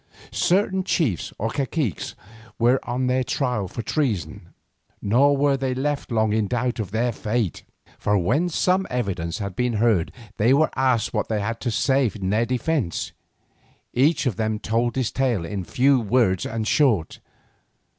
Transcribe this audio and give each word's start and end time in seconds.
Certain 0.31 0.83
chiefs 0.83 1.31
or 1.37 1.51
caciques 1.51 2.15
were 2.57 2.79
on 2.89 3.05
their 3.05 3.23
trial 3.23 3.67
for 3.67 3.83
treason, 3.83 4.49
nor 4.99 5.37
were 5.37 5.55
they 5.55 5.75
left 5.75 6.11
long 6.11 6.33
in 6.33 6.47
doubt 6.47 6.79
as 6.79 6.87
to 6.87 6.91
their 6.91 7.11
fate. 7.11 7.61
For 7.99 8.17
when 8.17 8.49
some 8.49 8.87
evidence 8.89 9.37
had 9.37 9.55
been 9.55 9.73
heard 9.73 10.11
they 10.37 10.55
were 10.55 10.71
asked 10.75 11.13
what 11.13 11.27
they 11.29 11.39
had 11.39 11.59
to 11.59 11.69
say 11.69 12.09
in 12.15 12.31
their 12.31 12.47
defence. 12.47 13.11
Each 13.93 14.25
of 14.25 14.37
them 14.37 14.57
told 14.57 14.95
his 14.95 15.11
tale 15.11 15.45
in 15.45 15.63
few 15.63 15.99
words 15.99 16.47
and 16.47 16.67
short. 16.67 17.19